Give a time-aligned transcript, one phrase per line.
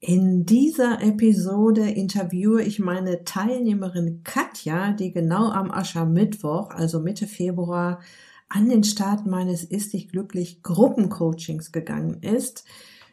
[0.00, 8.00] In dieser Episode interviewe ich meine Teilnehmerin Katja, die genau am Aschermittwoch, also Mitte Februar,
[8.48, 12.64] an den Start meines Ist dich glücklich Gruppencoachings gegangen ist.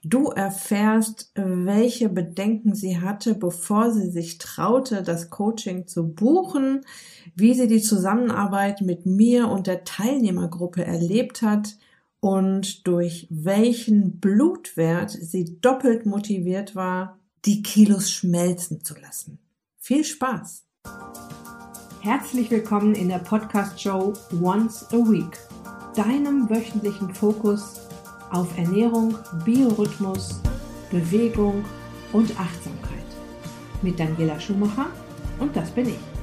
[0.04, 6.82] Du erfährst, welche Bedenken sie hatte, bevor sie sich traute, das Coaching zu buchen,
[7.36, 11.78] wie sie die Zusammenarbeit mit mir und der Teilnehmergruppe erlebt hat,
[12.26, 19.38] und durch welchen Blutwert sie doppelt motiviert war, die Kilos schmelzen zu lassen.
[19.78, 20.66] Viel Spaß!
[22.02, 25.38] Herzlich willkommen in der Podcast-Show Once a Week,
[25.96, 27.80] deinem wöchentlichen Fokus
[28.32, 30.42] auf Ernährung, Biorhythmus,
[30.90, 31.64] Bewegung
[32.12, 33.06] und Achtsamkeit.
[33.84, 34.88] Mit Daniela Schumacher
[35.38, 36.15] und das bin ich.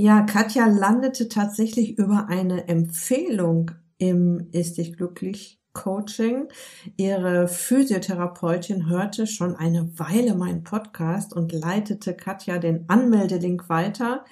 [0.00, 6.46] Ja, Katja landete tatsächlich über eine Empfehlung im Ist dich glücklich Coaching.
[6.96, 14.24] Ihre Physiotherapeutin hörte schon eine Weile meinen Podcast und leitete Katja den Anmeldelink weiter.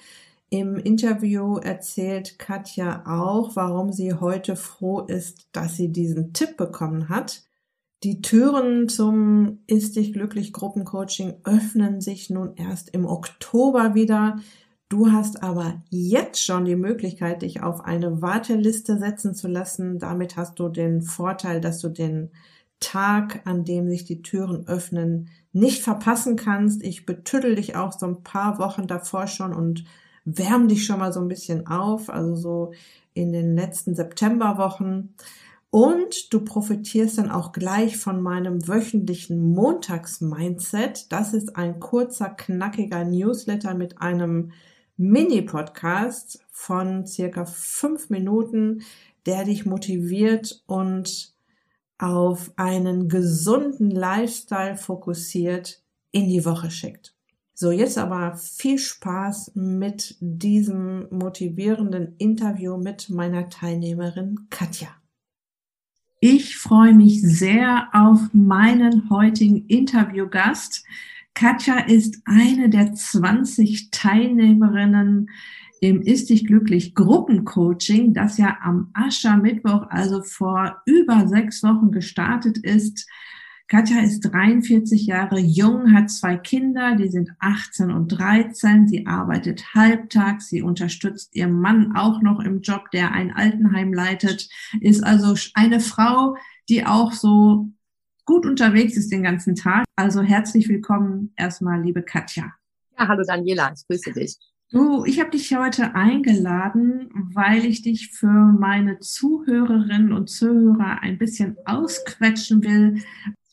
[0.49, 7.09] Im Interview erzählt Katja auch, warum sie heute froh ist, dass sie diesen Tipp bekommen
[7.09, 7.43] hat.
[8.03, 14.37] Die Türen zum Ist dich glücklich Gruppencoaching öffnen sich nun erst im Oktober wieder.
[14.89, 19.99] Du hast aber jetzt schon die Möglichkeit, dich auf eine Warteliste setzen zu lassen.
[19.99, 22.31] Damit hast du den Vorteil, dass du den
[22.79, 26.83] Tag, an dem sich die Türen öffnen, nicht verpassen kannst.
[26.83, 29.83] Ich betüttel dich auch so ein paar Wochen davor schon und
[30.23, 32.71] wärm dich schon mal so ein bisschen auf, also so
[33.13, 35.15] in den letzten Septemberwochen.
[35.69, 41.11] Und du profitierst dann auch gleich von meinem wöchentlichen Montags-Mindset.
[41.11, 44.51] Das ist ein kurzer, knackiger Newsletter mit einem
[44.97, 48.83] Mini-Podcast von circa fünf Minuten,
[49.25, 51.33] der dich motiviert und
[51.99, 55.81] auf einen gesunden Lifestyle fokussiert
[56.11, 57.15] in die Woche schickt.
[57.53, 64.89] So, jetzt aber viel Spaß mit diesem motivierenden Interview mit meiner Teilnehmerin Katja.
[66.19, 70.83] Ich freue mich sehr auf meinen heutigen Interviewgast.
[71.37, 75.29] Katja ist eine der 20 Teilnehmerinnen
[75.81, 82.57] im Ist dich glücklich Gruppencoaching, das ja am Aschermittwoch, also vor über sechs Wochen gestartet
[82.57, 83.07] ist.
[83.67, 88.87] Katja ist 43 Jahre jung, hat zwei Kinder, die sind 18 und 13.
[88.87, 94.49] Sie arbeitet halbtags, sie unterstützt ihren Mann auch noch im Job, der ein Altenheim leitet,
[94.81, 96.35] ist also eine Frau,
[96.67, 97.69] die auch so
[98.27, 99.85] gut unterwegs ist den ganzen Tag.
[99.95, 102.53] Also herzlich willkommen erstmal, liebe Katja.
[102.99, 104.37] Ja, hallo Daniela, ich grüße dich.
[104.69, 111.17] Du, ich habe dich heute eingeladen, weil ich dich für meine Zuhörerinnen und Zuhörer ein
[111.17, 113.01] bisschen ausquetschen will.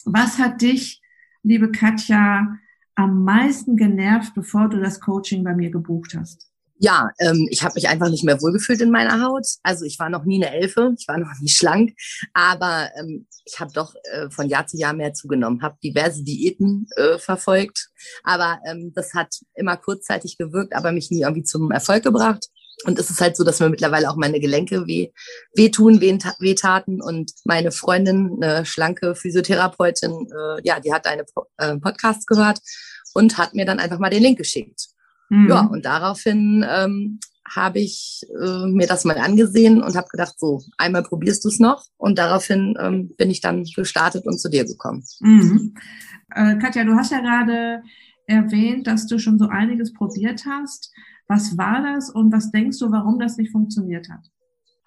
[0.05, 1.01] Was hat dich,
[1.45, 2.59] liebe Katja,
[2.97, 6.51] am meisten genervt, bevor du das Coaching bei mir gebucht hast?
[6.79, 9.47] Ja, ähm, ich habe mich einfach nicht mehr wohlgefühlt in meiner Haut.
[9.62, 11.95] Also ich war noch nie eine Elfe, ich war noch nie schlank,
[12.33, 16.87] aber ähm, ich habe doch äh, von Jahr zu Jahr mehr zugenommen, habe diverse Diäten
[16.97, 17.91] äh, verfolgt,
[18.25, 22.49] aber ähm, das hat immer kurzzeitig gewirkt, aber mich nie irgendwie zum Erfolg gebracht.
[22.85, 25.11] Und es ist halt so, dass mir mittlerweile auch meine Gelenke weh,
[25.55, 27.01] wehtun, wehtaten.
[27.01, 31.25] Und meine Freundin, eine schlanke Physiotherapeutin, äh, ja, die hat deine
[31.59, 32.59] äh, Podcast gehört
[33.15, 34.89] und hat mir dann einfach mal den Link geschickt.
[35.31, 35.49] Mhm.
[35.49, 40.62] Ja, und daraufhin ähm, habe ich äh, mir das mal angesehen und habe gedacht, so,
[40.79, 41.85] einmal probierst du es noch.
[41.97, 45.05] Und daraufhin ähm, bin ich dann gestartet und zu dir gekommen.
[45.21, 45.75] Mhm.
[46.35, 47.83] Äh, Katja, du hast ja gerade
[48.27, 50.91] erwähnt, dass du schon so einiges probiert hast.
[51.29, 54.27] Was war das und was denkst du, warum das nicht funktioniert hat?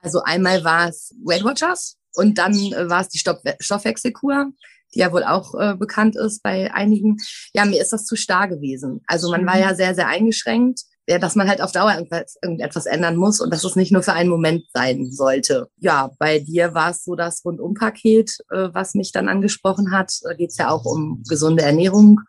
[0.02, 4.52] Also einmal war es Weight Watchers und dann äh, war es die Stoff Stoffwechselkur
[4.94, 7.18] die ja wohl auch äh, bekannt ist bei einigen.
[7.54, 9.02] Ja, mir ist das zu starr gewesen.
[9.08, 9.62] Also man war mhm.
[9.62, 13.52] ja sehr, sehr eingeschränkt, ja, dass man halt auf Dauer irgendwas, irgendetwas ändern muss und
[13.52, 15.68] dass es nicht nur für einen Moment sein sollte.
[15.78, 20.12] Ja, bei dir war es so das Rundumpaket, äh, was mich dann angesprochen hat.
[20.24, 22.20] Da geht es ja auch um gesunde Ernährung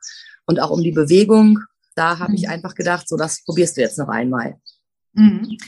[0.47, 1.59] und auch um die Bewegung.
[1.97, 2.37] Da habe mhm.
[2.39, 4.57] ich einfach gedacht, so das probierst du jetzt noch einmal.
[5.13, 5.59] Mhm.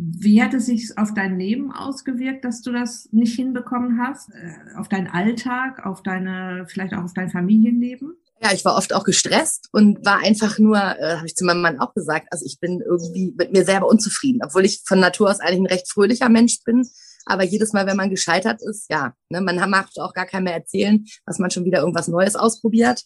[0.00, 4.30] Wie hat es sich auf dein Leben ausgewirkt, dass du das nicht hinbekommen hast?
[4.30, 8.14] Äh, auf deinen Alltag, auf deine, vielleicht auch auf dein Familienleben?
[8.40, 11.62] Ja, ich war oft auch gestresst und war einfach nur, äh, habe ich zu meinem
[11.62, 15.30] Mann auch gesagt, also ich bin irgendwie mit mir selber unzufrieden, obwohl ich von Natur
[15.30, 16.86] aus eigentlich ein recht fröhlicher Mensch bin.
[17.26, 20.54] Aber jedes Mal, wenn man gescheitert ist, ja, ne, man macht auch gar kein mehr
[20.54, 23.02] erzählen, dass man schon wieder irgendwas Neues ausprobiert.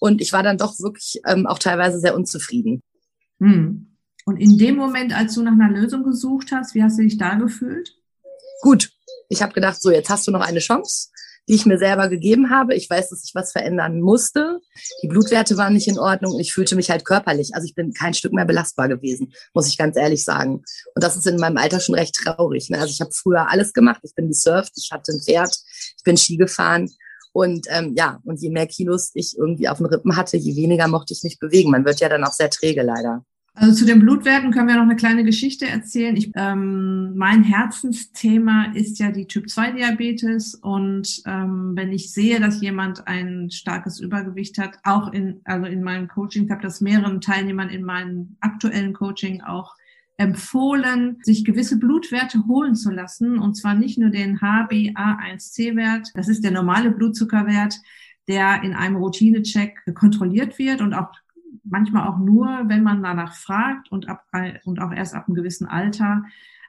[0.00, 2.82] Und ich war dann doch wirklich ähm, auch teilweise sehr unzufrieden.
[3.38, 3.91] Hm.
[4.24, 7.18] Und in dem Moment, als du nach einer Lösung gesucht hast, wie hast du dich
[7.18, 7.96] da gefühlt?
[8.62, 8.90] Gut.
[9.28, 11.08] Ich habe gedacht, so jetzt hast du noch eine Chance
[11.48, 12.74] die ich mir selber gegeben habe.
[12.74, 14.60] Ich weiß, dass ich was verändern musste.
[15.02, 17.54] Die Blutwerte waren nicht in Ordnung und ich fühlte mich halt körperlich.
[17.54, 20.62] Also ich bin kein Stück mehr belastbar gewesen, muss ich ganz ehrlich sagen.
[20.94, 22.70] Und das ist in meinem Alter schon recht traurig.
[22.70, 22.78] Ne?
[22.78, 24.00] Also ich habe früher alles gemacht.
[24.04, 25.56] Ich bin gesurft, ich hatte ein Pferd,
[25.96, 26.88] ich bin Ski gefahren.
[27.32, 30.86] Und ähm, ja, und je mehr Kilos ich irgendwie auf den Rippen hatte, je weniger
[30.86, 31.70] mochte ich mich bewegen.
[31.70, 33.24] Man wird ja dann auch sehr träge leider.
[33.54, 36.16] Also zu den Blutwerten können wir noch eine kleine Geschichte erzählen.
[36.16, 43.06] Ich, ähm, mein Herzensthema ist ja die Typ-2-Diabetes und ähm, wenn ich sehe, dass jemand
[43.06, 47.68] ein starkes Übergewicht hat, auch in, also in meinem Coaching, ich habe das mehreren Teilnehmern
[47.68, 49.76] in meinem aktuellen Coaching auch
[50.16, 56.42] empfohlen, sich gewisse Blutwerte holen zu lassen und zwar nicht nur den HbA1c-Wert, das ist
[56.42, 57.74] der normale Blutzuckerwert,
[58.28, 61.10] der in einem Routinecheck kontrolliert wird und auch
[61.64, 64.24] manchmal auch nur, wenn man danach fragt und, ab,
[64.64, 66.24] und auch erst ab einem gewissen Alter.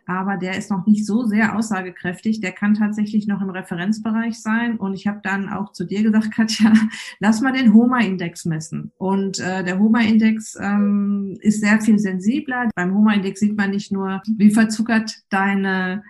[0.06, 2.42] Aber der ist noch nicht so sehr aussagekräftig.
[2.42, 4.78] Der kann tatsächlich noch im Referenzbereich sein.
[4.78, 6.74] Und ich habe dann auch zu dir gesagt, Katja,
[7.20, 8.92] lass mal den HOMA-Index messen.
[8.98, 12.70] Und äh, der HOMA-Index ähm, ist sehr viel sensibler.
[12.76, 16.04] Beim HOMA-Index sieht man nicht nur, wie verzuckert deine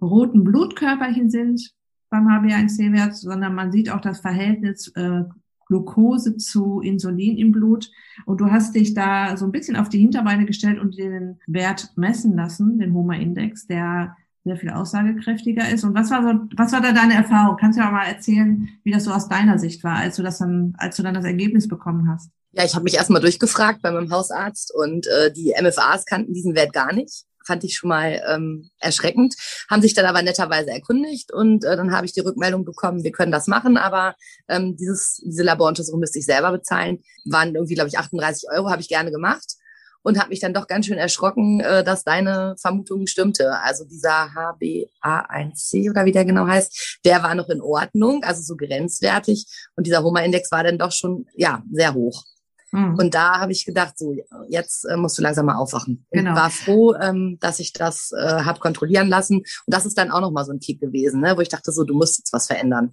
[0.00, 1.72] roten Blutkörperchen sind
[2.10, 5.24] beim HbA1c-Wert, sondern man sieht auch das Verhältnis äh,
[5.68, 7.90] Glucose zu Insulin im Blut.
[8.26, 11.92] Und du hast dich da so ein bisschen auf die Hinterbeine gestellt und den Wert
[11.96, 15.84] messen lassen, den HOMA-Index, der sehr viel aussagekräftiger ist.
[15.84, 17.56] Und was war so, was war da deine Erfahrung?
[17.58, 20.38] Kannst du ja mal erzählen, wie das so aus deiner Sicht war, als du das
[20.38, 22.30] dann, als du dann das Ergebnis bekommen hast?
[22.52, 26.54] Ja, ich habe mich erstmal durchgefragt bei meinem Hausarzt und äh, die MFAs kannten diesen
[26.54, 29.34] Wert gar nicht fand ich schon mal ähm, erschreckend,
[29.70, 33.10] haben sich dann aber netterweise erkundigt und äh, dann habe ich die Rückmeldung bekommen, wir
[33.10, 34.14] können das machen, aber
[34.48, 37.02] ähm, dieses, diese Laboruntersuchung müsste ich selber bezahlen.
[37.24, 39.54] Waren irgendwie, glaube ich, 38 Euro, habe ich gerne gemacht
[40.02, 43.58] und habe mich dann doch ganz schön erschrocken, äh, dass deine Vermutung stimmte.
[43.62, 48.56] Also dieser HbA1c oder wie der genau heißt, der war noch in Ordnung, also so
[48.56, 52.24] grenzwertig und dieser Homa-Index war dann doch schon ja sehr hoch.
[52.72, 52.94] Mhm.
[52.96, 54.14] Und da habe ich gedacht, so
[54.48, 56.06] jetzt äh, musst du langsam mal aufwachen.
[56.10, 56.30] Genau.
[56.30, 59.38] Und war froh, ähm, dass ich das äh, habe kontrollieren lassen.
[59.38, 61.34] Und das ist dann auch noch mal so ein Kick gewesen, ne?
[61.36, 62.92] wo ich dachte, so du musst jetzt was verändern.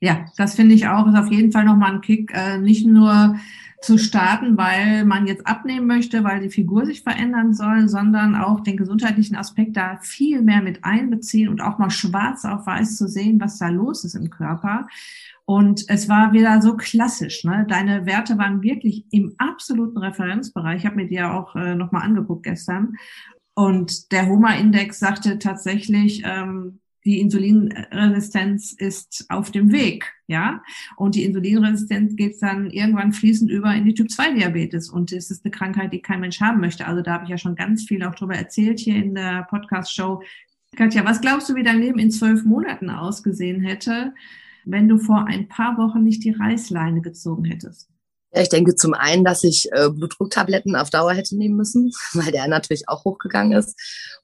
[0.00, 2.32] Ja, das finde ich auch, ist auf jeden Fall nochmal ein Kick.
[2.34, 3.36] Äh, nicht nur
[3.82, 8.60] zu starten, weil man jetzt abnehmen möchte, weil die Figur sich verändern soll, sondern auch
[8.60, 13.08] den gesundheitlichen Aspekt da viel mehr mit einbeziehen und auch mal schwarz auf weiß zu
[13.08, 14.86] sehen, was da los ist im Körper.
[15.50, 17.42] Und es war wieder so klassisch.
[17.42, 17.66] Ne?
[17.68, 20.78] Deine Werte waren wirklich im absoluten Referenzbereich.
[20.78, 22.94] Ich habe mir die ja auch äh, nochmal angeguckt gestern.
[23.54, 30.62] Und der HOMA-Index sagte tatsächlich, ähm, die Insulinresistenz ist auf dem Weg, ja.
[30.96, 34.88] Und die Insulinresistenz geht dann irgendwann fließend über in die Typ-2-Diabetes.
[34.88, 36.86] Und das ist eine Krankheit, die kein Mensch haben möchte.
[36.86, 40.22] Also da habe ich ja schon ganz viel auch drüber erzählt hier in der Podcast-Show.
[40.76, 44.14] Katja, was glaubst du, wie dein Leben in zwölf Monaten ausgesehen hätte,
[44.64, 47.88] wenn du vor ein paar Wochen nicht die Reißleine gezogen hättest?
[48.32, 52.30] Ja, ich denke zum einen, dass ich äh, Blutdrucktabletten auf Dauer hätte nehmen müssen, weil
[52.30, 53.78] der natürlich auch hochgegangen ist.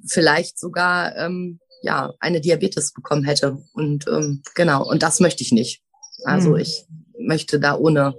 [0.06, 3.58] Vielleicht sogar ähm, ja eine Diabetes bekommen hätte.
[3.72, 5.82] Und ähm, genau, und das möchte ich nicht.
[6.24, 6.56] Also mhm.
[6.58, 6.86] ich
[7.18, 8.14] möchte da ohne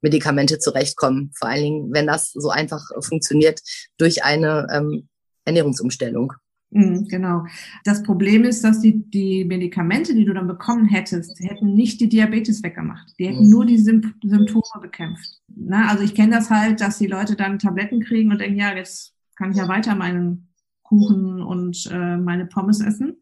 [0.00, 1.32] Medikamente zurechtkommen.
[1.36, 3.60] Vor allen Dingen, wenn das so einfach funktioniert
[3.98, 5.08] durch eine ähm,
[5.44, 6.34] Ernährungsumstellung.
[6.72, 7.44] Mhm, genau.
[7.84, 12.08] Das Problem ist, dass die, die Medikamente, die du dann bekommen hättest, hätten nicht die
[12.08, 13.12] Diabetes weggemacht.
[13.18, 13.50] Die hätten mhm.
[13.50, 15.40] nur die Symp Symptome bekämpft.
[15.54, 18.74] Na, also ich kenne das halt, dass die Leute dann Tabletten kriegen und denken, ja,
[18.74, 20.48] jetzt kann ich ja weiter meinen
[20.82, 23.16] Kuchen und äh, meine Pommes essen,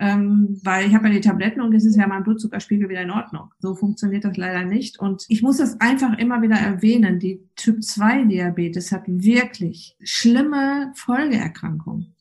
[0.00, 3.12] ähm, weil ich habe ja die Tabletten und jetzt ist ja mein Blutzuckerspiegel wieder in
[3.12, 3.50] Ordnung.
[3.60, 4.98] So funktioniert das leider nicht.
[4.98, 7.20] Und ich muss das einfach immer wieder erwähnen.
[7.20, 12.12] Die Typ-2-Diabetes hat wirklich schlimme Folgeerkrankungen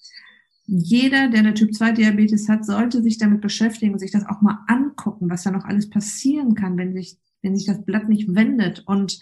[0.74, 5.30] jeder, der eine Typ-2-Diabetes hat, sollte sich damit beschäftigen und sich das auch mal angucken,
[5.30, 8.82] was da noch alles passieren kann, wenn sich, wenn sich das Blatt nicht wendet.
[8.86, 9.20] Und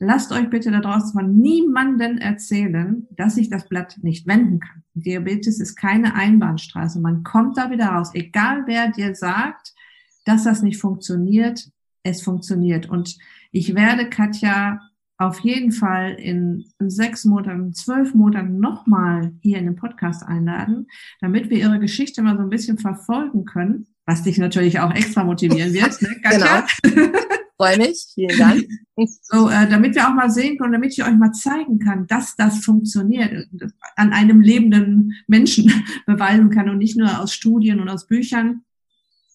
[0.00, 4.82] lasst euch bitte da draußen von niemanden erzählen, dass sich das Blatt nicht wenden kann.
[4.94, 7.00] Diabetes ist keine Einbahnstraße.
[7.00, 8.10] Man kommt da wieder raus.
[8.14, 9.72] Egal wer dir sagt,
[10.24, 11.70] dass das nicht funktioniert,
[12.02, 12.90] es funktioniert.
[12.90, 13.16] Und
[13.52, 14.80] ich werde Katja
[15.20, 20.86] auf jeden Fall in sechs Monaten, zwölf Monaten nochmal hier in den Podcast einladen,
[21.20, 25.22] damit wir ihre Geschichte mal so ein bisschen verfolgen können, was dich natürlich auch extra
[25.22, 26.64] motivieren wird, ne, Katja?
[26.82, 27.18] Genau.
[27.58, 28.06] Freue mich.
[28.14, 28.64] Vielen Dank.
[29.20, 32.34] So, äh, damit wir auch mal sehen können, damit ich euch mal zeigen kann, dass
[32.36, 33.46] das funktioniert,
[33.96, 35.70] an einem lebenden Menschen
[36.06, 38.62] beweisen kann und nicht nur aus Studien und aus Büchern,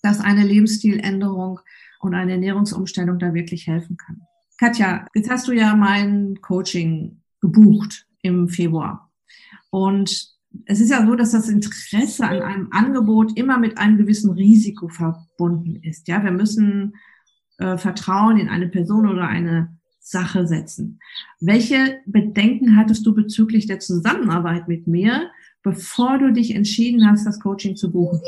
[0.02, 1.60] dass eine Lebensstiländerung
[2.00, 4.26] und eine Ernährungsumstellung da wirklich helfen kann.
[4.58, 9.12] Katja, jetzt hast du ja mein Coaching gebucht im Februar.
[9.70, 10.34] Und
[10.66, 14.88] es ist ja so, dass das Interesse an einem Angebot immer mit einem gewissen Risiko
[14.88, 16.08] verbunden ist.
[16.08, 16.96] Ja, wir müssen
[17.58, 21.00] äh, Vertrauen in eine Person oder eine Sache setzen.
[21.42, 25.32] Welche Bedenken hattest du bezüglich der Zusammenarbeit mit mir,
[25.64, 28.22] bevor du dich entschieden hast, das Coaching zu buchen?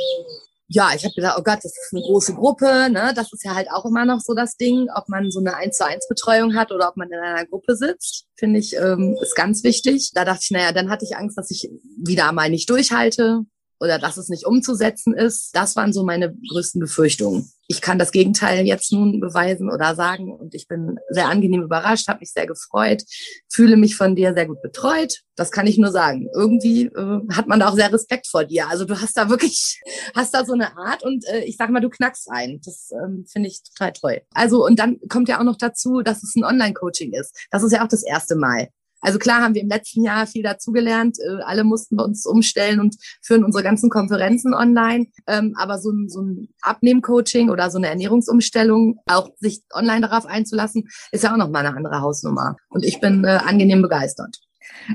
[0.69, 3.13] Ja, ich habe gedacht, oh Gott, das ist eine große Gruppe, ne?
[3.15, 5.77] Das ist ja halt auch immer noch so das Ding, ob man so eine 1
[5.77, 9.35] zu 1 Betreuung hat oder ob man in einer Gruppe sitzt, finde ich, ähm, ist
[9.35, 10.11] ganz wichtig.
[10.13, 13.45] Da dachte ich, naja, dann hatte ich Angst, dass ich wieder mal nicht durchhalte
[13.79, 15.55] oder dass es nicht umzusetzen ist.
[15.55, 17.51] Das waren so meine größten Befürchtungen.
[17.67, 22.07] Ich kann das Gegenteil jetzt nun beweisen oder sagen und ich bin sehr angenehm überrascht,
[22.07, 23.03] habe mich sehr gefreut,
[23.51, 25.21] fühle mich von dir sehr gut betreut.
[25.35, 26.29] Das kann ich nur sagen.
[26.33, 28.69] Irgendwie äh, hat man da auch sehr Respekt vor dir.
[28.69, 29.81] Also du hast da wirklich,
[30.15, 32.61] hast da so eine Art und äh, ich sag mal, du knackst ein.
[32.63, 34.21] Das ähm, finde ich total toll.
[34.33, 37.35] Also und dann kommt ja auch noch dazu, dass es ein Online-Coaching ist.
[37.51, 38.69] Das ist ja auch das erste Mal.
[39.01, 41.17] Also klar haben wir im letzten Jahr viel dazugelernt.
[41.19, 45.07] Äh, alle mussten wir uns umstellen und führen unsere ganzen Konferenzen online.
[45.27, 50.25] Ähm, aber so ein, so ein Abnehmcoaching oder so eine Ernährungsumstellung, auch sich online darauf
[50.25, 52.57] einzulassen, ist ja auch noch mal eine andere Hausnummer.
[52.69, 54.39] Und ich bin äh, angenehm begeistert.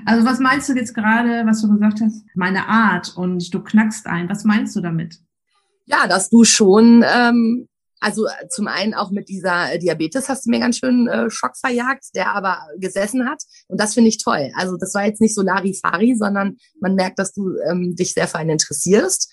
[0.05, 2.25] Also was meinst du jetzt gerade, was du gesagt hast?
[2.35, 4.29] Meine Art und du knackst ein.
[4.29, 5.19] Was meinst du damit?
[5.87, 7.69] Ja, dass du schon ähm,
[8.03, 11.31] also äh, zum einen auch mit dieser äh, Diabetes hast du mir ganz schön äh,
[11.31, 13.43] Schock verjagt, der aber gesessen hat.
[13.69, 14.51] Und das finde ich toll.
[14.57, 18.27] Also das war jetzt nicht so Larifari, sondern man merkt, dass du ähm, dich sehr
[18.27, 19.33] für einen interessierst.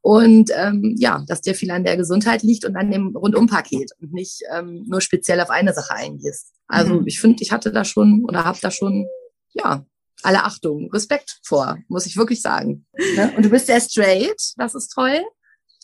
[0.00, 4.12] Und ähm, ja, dass dir viel an der Gesundheit liegt und an dem Rundumpaket und
[4.12, 6.52] nicht ähm, nur speziell auf eine Sache eingehst.
[6.68, 7.06] Also mhm.
[7.06, 9.06] ich finde, ich hatte da schon oder habe da schon,
[9.54, 9.84] ja,
[10.22, 12.86] alle Achtung, Respekt vor, muss ich wirklich sagen.
[13.16, 13.32] Ne?
[13.36, 15.20] Und du bist sehr straight, das ist toll.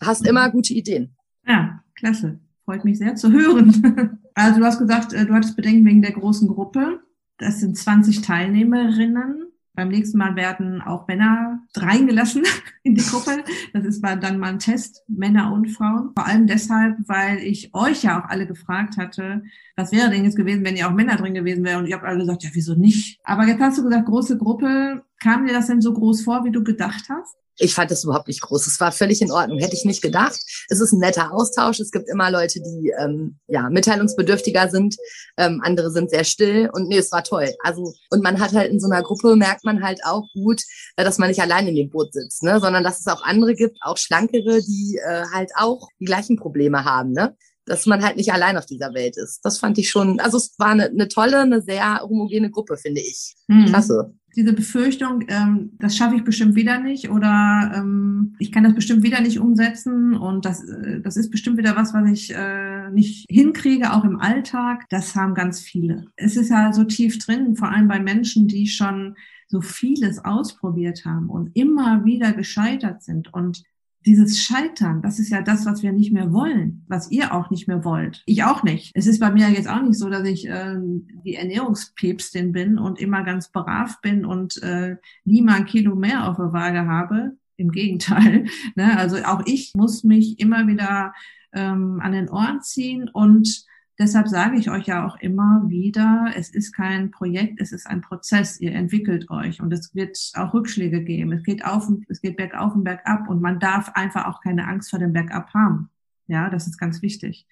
[0.03, 0.53] Hast immer mhm.
[0.53, 1.17] gute Ideen.
[1.47, 2.41] Ja, klasse.
[2.65, 4.17] Freut mich sehr zu hören.
[4.35, 7.01] Also du hast gesagt, äh, du hattest Bedenken wegen der großen Gruppe.
[7.37, 9.51] Das sind 20 Teilnehmerinnen.
[9.75, 12.45] Beim nächsten Mal werden auch Männer reingelassen
[12.83, 13.45] in die Gruppe.
[13.73, 16.13] Das ist dann mal ein Test, Männer und Frauen.
[16.15, 19.43] Vor allem deshalb, weil ich euch ja auch alle gefragt hatte,
[19.77, 21.81] was wäre denn jetzt gewesen, wenn ihr auch Männer drin gewesen wären?
[21.81, 23.21] Und ihr habt alle gesagt, ja, wieso nicht?
[23.25, 25.03] Aber jetzt hast du gesagt, große Gruppe.
[25.23, 27.37] Kam dir das denn so groß vor, wie du gedacht hast?
[27.61, 28.67] Ich fand das überhaupt nicht groß.
[28.67, 29.59] Es war völlig in Ordnung.
[29.59, 30.41] Hätte ich nicht gedacht.
[30.69, 31.79] Es ist ein netter Austausch.
[31.79, 34.97] Es gibt immer Leute, die ähm, ja mitteilungsbedürftiger sind.
[35.37, 36.71] Ähm, andere sind sehr still.
[36.73, 37.51] Und nee, es war toll.
[37.63, 40.63] Also und man hat halt in so einer Gruppe merkt man halt auch gut,
[40.97, 43.55] äh, dass man nicht allein in dem Boot sitzt, ne, sondern dass es auch andere
[43.55, 47.37] gibt, auch schlankere, die äh, halt auch die gleichen Probleme haben, ne
[47.67, 49.43] dass man halt nicht allein auf dieser Welt ist.
[49.45, 53.01] Das fand ich schon, also es war eine, eine tolle, eine sehr homogene Gruppe, finde
[53.01, 53.35] ich.
[53.47, 53.67] Mhm.
[53.67, 58.75] Klasse diese Befürchtung, ähm, das schaffe ich bestimmt wieder nicht oder ähm, ich kann das
[58.75, 62.91] bestimmt wieder nicht umsetzen und das, äh, das ist bestimmt wieder was, was ich äh,
[62.91, 64.87] nicht hinkriege, auch im Alltag.
[64.91, 66.07] Das haben ganz viele.
[66.17, 69.17] Es ist ja so tief drin, vor allem bei Menschen, die schon
[69.49, 73.65] so vieles ausprobiert haben und immer wieder gescheitert sind und
[74.07, 77.69] dieses Scheitern, das ist ja das, was wir nicht mehr wollen, was ihr auch nicht
[77.69, 78.23] mehr wollt.
[78.27, 78.93] Ich auch nicht.
[78.95, 80.77] Es ist bei mir jetzt auch nicht so, dass ich äh,
[81.25, 86.29] die Ernährungspäpstin bin und immer ganz brav bin und äh, nie mal ein Kilo mehr
[86.29, 87.37] auf der Waage habe.
[87.57, 88.47] Im Gegenteil.
[88.75, 88.97] Ne?
[88.97, 91.13] Also auch ich muss mich immer wieder
[91.53, 93.67] ähm, an den Ohren ziehen und
[94.01, 98.01] Deshalb sage ich euch ja auch immer wieder, es ist kein Projekt, es ist ein
[98.01, 98.59] Prozess.
[98.59, 101.33] Ihr entwickelt euch und es wird auch Rückschläge geben.
[101.33, 104.89] Es geht auf es geht bergauf und bergab und man darf einfach auch keine Angst
[104.89, 105.91] vor dem Bergab haben.
[106.29, 107.47] Ja, das ist ganz wichtig.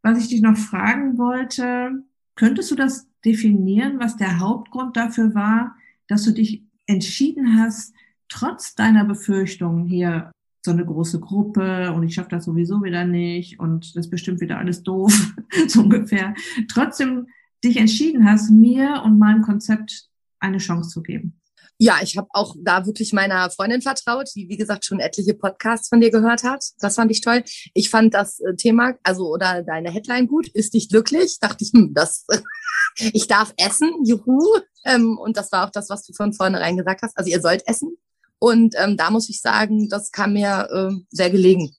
[0.00, 2.02] Was ich dich noch fragen wollte,
[2.34, 5.76] könntest du das definieren, was der Hauptgrund dafür war,
[6.06, 7.92] dass du dich entschieden hast,
[8.30, 10.30] trotz deiner Befürchtungen hier
[10.62, 14.40] so eine große Gruppe und ich schaffe das sowieso wieder nicht und das ist bestimmt
[14.40, 15.12] wieder alles doof,
[15.68, 16.34] so ungefähr.
[16.68, 17.28] Trotzdem
[17.64, 21.40] dich entschieden hast, mir und meinem Konzept eine Chance zu geben.
[21.82, 25.88] Ja, ich habe auch da wirklich meiner Freundin vertraut, die wie gesagt schon etliche Podcasts
[25.88, 26.62] von dir gehört hat.
[26.78, 27.42] Das fand ich toll.
[27.72, 31.38] Ich fand das äh, Thema, also oder deine Headline gut, ist dich glücklich?
[31.40, 32.26] Dachte ich, hm, das
[32.98, 34.40] ich darf essen, juhu.
[34.84, 37.16] Ähm, und das war auch das, was du von vornherein gesagt hast.
[37.16, 37.96] Also ihr sollt essen.
[38.40, 41.70] Und ähm, da muss ich sagen, das kam mir äh, sehr gelegen.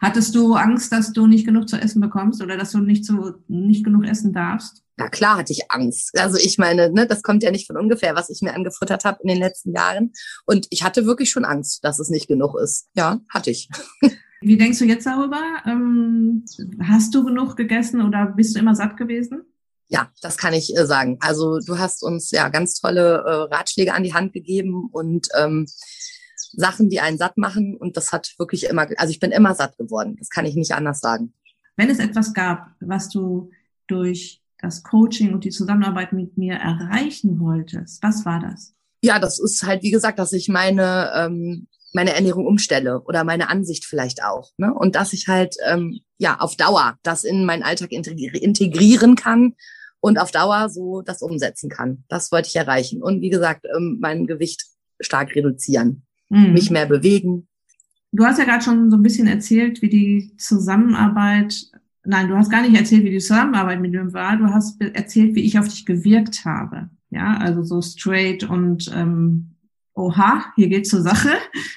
[0.00, 3.32] Hattest du Angst, dass du nicht genug zu essen bekommst oder dass du nicht, so,
[3.48, 4.82] nicht genug essen darfst?
[4.96, 6.18] Na klar hatte ich Angst.
[6.18, 9.18] Also ich meine, ne, das kommt ja nicht von ungefähr, was ich mir angefuttert habe
[9.22, 10.12] in den letzten Jahren.
[10.46, 12.88] Und ich hatte wirklich schon Angst, dass es nicht genug ist.
[12.94, 13.68] Ja, hatte ich.
[14.42, 15.40] Wie denkst du jetzt darüber?
[15.66, 16.44] Ähm,
[16.82, 19.42] hast du genug gegessen oder bist du immer satt gewesen?
[19.92, 21.18] Ja, das kann ich äh, sagen.
[21.20, 25.66] Also du hast uns ja ganz tolle äh, Ratschläge an die Hand gegeben und ähm,
[26.52, 27.76] Sachen, die einen satt machen.
[27.76, 30.16] Und das hat wirklich immer, also ich bin immer satt geworden.
[30.18, 31.34] Das kann ich nicht anders sagen.
[31.76, 33.50] Wenn es etwas gab, was du
[33.86, 38.72] durch das Coaching und die Zusammenarbeit mit mir erreichen wolltest, was war das?
[39.02, 43.50] Ja, das ist halt, wie gesagt, dass ich meine, ähm, meine Ernährung umstelle oder meine
[43.50, 44.52] Ansicht vielleicht auch.
[44.56, 44.72] Ne?
[44.72, 49.54] Und dass ich halt ähm, ja auf Dauer das in meinen Alltag integrieren kann
[50.02, 52.04] und auf Dauer so das umsetzen kann.
[52.08, 53.02] Das wollte ich erreichen.
[53.02, 54.66] Und wie gesagt, ähm, mein Gewicht
[55.00, 56.52] stark reduzieren, mhm.
[56.52, 57.48] mich mehr bewegen.
[58.10, 61.54] Du hast ja gerade schon so ein bisschen erzählt, wie die Zusammenarbeit
[62.04, 64.36] Nein, du hast gar nicht erzählt, wie die Zusammenarbeit mit mir war.
[64.36, 66.90] Du hast erzählt, wie ich auf dich gewirkt habe.
[67.10, 69.52] Ja, also so straight und ähm,
[69.94, 71.30] oha, hier geht's zur Sache.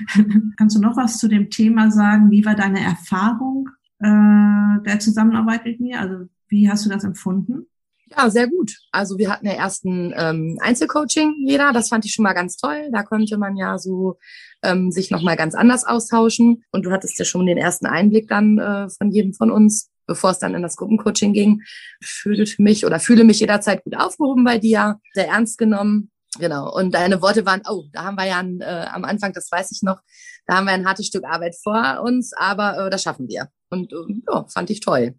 [0.58, 2.32] Kannst du noch was zu dem Thema sagen?
[2.32, 6.00] Wie war deine Erfahrung äh, der Zusammenarbeit mit mir?
[6.00, 7.68] Also wie hast du das empfunden?
[8.12, 8.78] Ja, sehr gut.
[8.92, 11.74] Also wir hatten ja erst ein ähm, Einzelcoaching jeder.
[11.74, 12.90] Das fand ich schon mal ganz toll.
[12.92, 14.18] Da konnte man ja so
[14.64, 16.64] ähm, sich nochmal ganz anders austauschen.
[16.72, 20.32] Und du hattest ja schon den ersten Einblick dann äh, von jedem von uns bevor
[20.32, 21.64] es dann in das Gruppencoaching ging,
[22.02, 26.12] fühle mich oder fühle mich jederzeit gut aufgehoben bei dir, sehr ernst genommen.
[26.38, 26.74] Genau.
[26.74, 29.72] Und deine Worte waren, oh, da haben wir ja ein, äh, am Anfang, das weiß
[29.72, 30.02] ich noch,
[30.46, 33.50] da haben wir ein hartes Stück Arbeit vor uns, aber äh, das schaffen wir.
[33.70, 35.16] Und äh, ja, fand ich toll.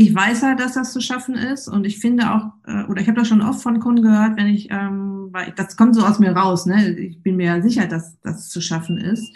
[0.00, 3.08] Ich weiß ja, dass das zu schaffen ist und ich finde auch, äh, oder ich
[3.08, 6.06] habe das schon oft von Kunden gehört, wenn ich, ähm, weil ich, das kommt so
[6.06, 6.96] aus mir raus, ne?
[6.96, 9.28] Ich bin mir ja sicher, dass das zu schaffen ist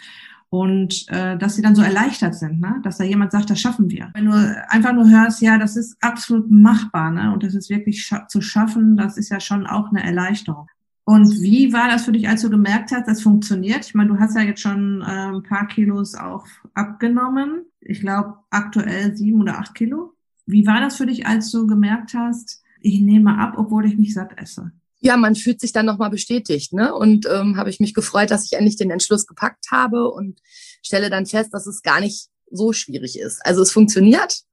[0.47, 2.79] und äh, dass sie dann so erleichtert sind, ne?
[2.81, 4.11] dass da jemand sagt, das schaffen wir.
[4.13, 7.33] Wenn du einfach nur hörst, ja, das ist absolut machbar ne?
[7.33, 10.67] und das ist wirklich scha zu schaffen, das ist ja schon auch eine Erleichterung.
[11.03, 13.85] Und wie war das für dich, als du gemerkt hast, das funktioniert?
[13.85, 17.65] Ich meine, du hast ja jetzt schon äh, ein paar Kilos auch abgenommen.
[17.81, 20.13] Ich glaube, aktuell sieben oder acht Kilo.
[20.45, 24.13] Wie war das für dich, als du gemerkt hast, ich nehme ab, obwohl ich mich
[24.13, 24.71] satt esse?
[25.03, 26.71] ja, man fühlt sich dann nochmal bestätigt.
[26.71, 26.95] Ne?
[26.95, 30.39] Und ähm, habe ich mich gefreut, dass ich endlich den Entschluss gepackt habe und
[30.81, 33.45] stelle dann fest, dass es gar nicht so schwierig ist.
[33.45, 34.43] Also es funktioniert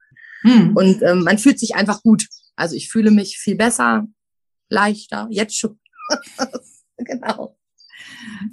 [0.42, 0.76] hm.
[0.76, 2.26] und ähm, man fühlt sich einfach gut.
[2.56, 4.08] Also ich fühle mich viel besser,
[4.68, 5.78] leichter, jetzt schon.
[6.96, 7.56] genau.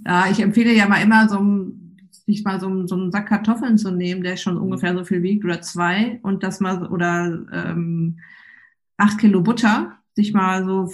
[0.05, 1.39] Ja, ich empfehle ja mal immer so
[2.27, 5.45] sich mal so, so einen Sack Kartoffeln zu nehmen, der schon ungefähr so viel wiegt
[5.45, 8.19] oder zwei und das mal oder ähm,
[8.97, 10.91] acht Kilo Butter sich mal so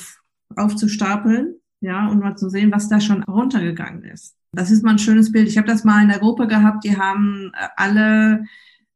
[0.56, 4.36] aufzustapeln, ja, und mal zu sehen, was da schon runtergegangen ist.
[4.54, 5.48] Das ist mal ein schönes Bild.
[5.48, 8.46] Ich habe das mal in der Gruppe gehabt, die haben äh, alle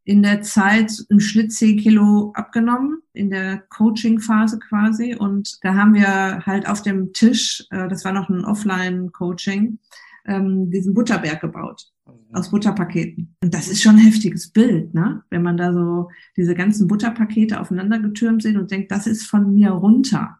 [0.03, 5.15] in der Zeit im Schnitt 10 Kilo abgenommen, in der Coaching-Phase quasi.
[5.15, 9.79] Und da haben wir halt auf dem Tisch, äh, das war noch ein Offline-Coaching,
[10.27, 11.91] ähm, diesen Butterberg gebaut
[12.33, 13.35] aus Butterpaketen.
[13.41, 15.23] Und das ist schon ein heftiges Bild, ne?
[15.29, 19.53] Wenn man da so diese ganzen Butterpakete aufeinander getürmt sieht und denkt, das ist von
[19.53, 20.37] mir runter.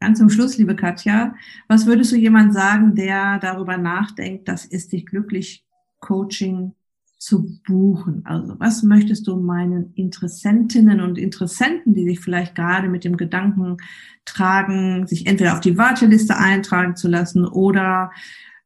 [0.00, 1.34] Ganz zum Schluss, liebe Katja,
[1.68, 5.64] was würdest du jemand sagen, der darüber nachdenkt, das ist dich glücklich
[6.00, 6.74] Coaching
[7.18, 8.22] zu buchen?
[8.24, 13.78] Also was möchtest du meinen Interessentinnen und Interessenten, die sich vielleicht gerade mit dem Gedanken
[14.24, 18.10] tragen, sich entweder auf die Warteliste eintragen zu lassen oder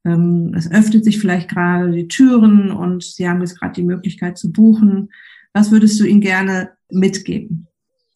[0.09, 4.39] ähm, es öffnet sich vielleicht gerade die Türen und sie haben jetzt gerade die Möglichkeit
[4.39, 5.11] zu buchen.
[5.53, 7.69] Was würdest du ihnen gerne mitgeben?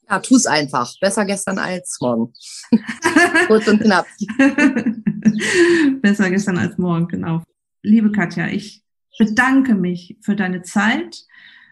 [0.08, 0.92] Ja, tu's einfach.
[1.00, 2.32] Besser gestern als morgen.
[3.46, 4.06] Kurz und knapp.
[6.02, 7.42] Besser gestern als morgen, genau.
[7.82, 8.82] Liebe Katja, ich
[9.18, 11.24] bedanke mich für deine Zeit,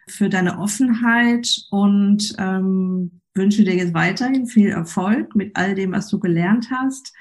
[0.08, 6.08] für deine Offenheit und ähm, wünsche dir jetzt weiterhin viel Erfolg mit all dem, was
[6.08, 7.12] du gelernt hast.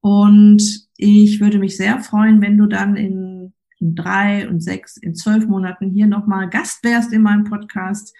[0.00, 5.14] Und ich würde mich sehr freuen, wenn du dann in, in drei und sechs, in
[5.14, 8.14] zwölf Monaten hier nochmal Gast wärst in meinem Podcast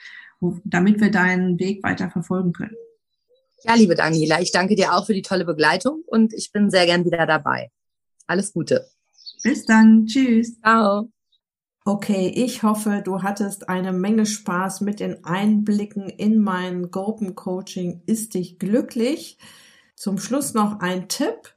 [0.64, 2.76] damit wir deinen Weg weiter verfolgen können.
[3.62, 6.86] Ja, liebe Daniela, ich danke dir auch für die tolle Begleitung und ich bin sehr
[6.86, 7.70] gern wieder dabei.
[8.26, 8.86] Alles Gute.
[9.42, 10.06] Bis dann.
[10.06, 10.60] Tschüss.
[10.60, 11.10] Ciao.
[11.86, 18.34] Okay, ich hoffe, du hattest eine Menge Spaß mit den Einblicken in mein Gruppencoaching Ist
[18.34, 19.38] dich glücklich?
[19.94, 21.53] Zum Schluss noch ein Tipp.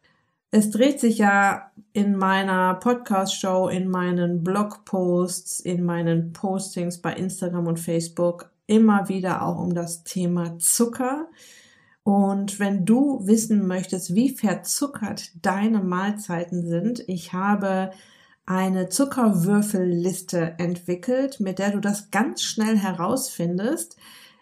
[0.49, 7.67] Es dreht sich ja in meiner Podcast-Show, in meinen Blogposts, in meinen Postings bei Instagram
[7.67, 11.27] und Facebook immer wieder auch um das Thema Zucker.
[12.03, 17.91] Und wenn du wissen möchtest, wie verzuckert deine Mahlzeiten sind, ich habe
[18.45, 23.97] eine Zuckerwürfelliste entwickelt, mit der du das ganz schnell herausfindest.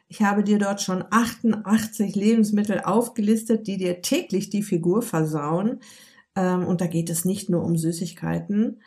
[0.08, 5.80] Ich habe dir dort schon 88 Lebensmittel aufgelistet, die dir täglich die Figur versauen.
[6.36, 8.82] Ähm, und da geht es nicht nur um Süßigkeiten.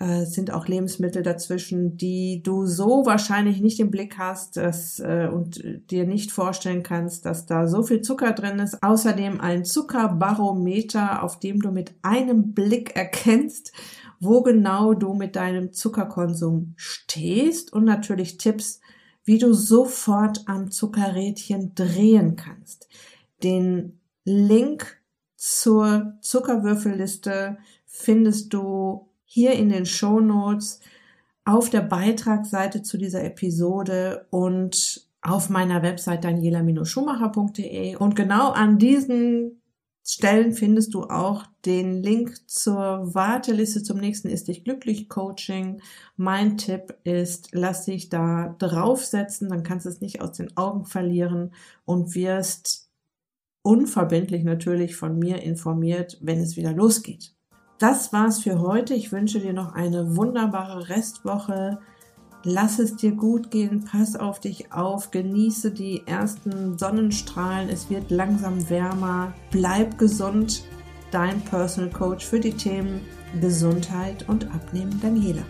[0.00, 5.28] äh, sind auch Lebensmittel dazwischen, die du so wahrscheinlich nicht im Blick hast dass, äh,
[5.32, 8.82] und dir nicht vorstellen kannst, dass da so viel Zucker drin ist.
[8.82, 13.72] Außerdem ein Zuckerbarometer, auf dem du mit einem Blick erkennst,
[14.20, 18.80] wo genau du mit deinem Zuckerkonsum stehst und natürlich Tipps,
[19.28, 22.88] wie du sofort am Zuckerrädchen drehen kannst.
[23.42, 25.02] Den Link
[25.36, 30.80] zur Zuckerwürfelliste findest du hier in den Show Notes
[31.44, 37.96] auf der Beitragsseite zu dieser Episode und auf meiner Website daniela-schumacher.de.
[37.96, 39.60] Und genau an diesen
[40.10, 45.82] Stellen findest du auch den Link zur Warteliste zum nächsten Ist dich glücklich Coaching.
[46.16, 50.86] Mein Tipp ist, lass dich da draufsetzen, dann kannst du es nicht aus den Augen
[50.86, 51.52] verlieren
[51.84, 52.88] und wirst
[53.60, 57.34] unverbindlich natürlich von mir informiert, wenn es wieder losgeht.
[57.78, 58.94] Das war's für heute.
[58.94, 61.80] Ich wünsche dir noch eine wunderbare Restwoche.
[62.50, 67.68] Lass es dir gut gehen, pass auf dich auf, genieße die ersten Sonnenstrahlen.
[67.68, 69.34] Es wird langsam wärmer.
[69.50, 70.62] Bleib gesund.
[71.10, 73.02] Dein Personal Coach für die Themen
[73.38, 75.42] Gesundheit und Abnehmen, Daniela.